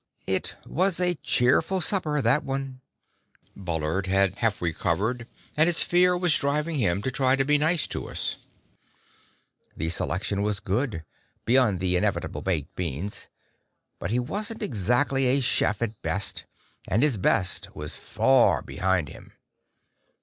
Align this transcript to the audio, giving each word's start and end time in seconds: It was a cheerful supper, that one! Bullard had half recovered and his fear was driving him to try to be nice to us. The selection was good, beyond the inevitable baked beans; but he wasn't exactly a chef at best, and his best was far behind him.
It 0.25 0.55
was 0.65 0.99
a 0.99 1.13
cheerful 1.13 1.79
supper, 1.79 2.23
that 2.23 2.43
one! 2.43 2.81
Bullard 3.55 4.07
had 4.07 4.39
half 4.39 4.59
recovered 4.59 5.27
and 5.55 5.67
his 5.67 5.83
fear 5.83 6.17
was 6.17 6.33
driving 6.33 6.77
him 6.77 7.03
to 7.03 7.11
try 7.11 7.35
to 7.35 7.45
be 7.45 7.59
nice 7.59 7.85
to 7.89 8.09
us. 8.09 8.37
The 9.77 9.89
selection 9.89 10.41
was 10.41 10.59
good, 10.59 11.03
beyond 11.45 11.79
the 11.79 11.95
inevitable 11.97 12.41
baked 12.41 12.75
beans; 12.75 13.27
but 13.99 14.09
he 14.09 14.17
wasn't 14.17 14.63
exactly 14.63 15.27
a 15.27 15.39
chef 15.39 15.83
at 15.83 16.01
best, 16.01 16.45
and 16.87 17.03
his 17.03 17.17
best 17.17 17.75
was 17.75 17.95
far 17.95 18.63
behind 18.63 19.07
him. 19.07 19.33